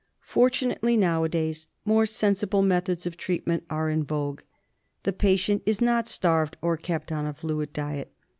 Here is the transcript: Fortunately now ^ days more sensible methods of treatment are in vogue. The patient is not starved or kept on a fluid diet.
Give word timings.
Fortunately 0.25 0.97
now 0.97 1.21
^ 1.27 1.29
days 1.29 1.67
more 1.85 2.07
sensible 2.07 2.63
methods 2.63 3.05
of 3.05 3.17
treatment 3.17 3.63
are 3.69 3.87
in 3.87 4.03
vogue. 4.03 4.41
The 5.03 5.13
patient 5.13 5.61
is 5.63 5.79
not 5.79 6.07
starved 6.07 6.57
or 6.59 6.75
kept 6.75 7.11
on 7.11 7.27
a 7.27 7.35
fluid 7.35 7.71
diet. 7.71 8.11